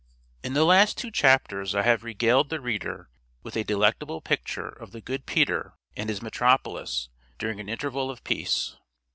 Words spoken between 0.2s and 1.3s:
In the last two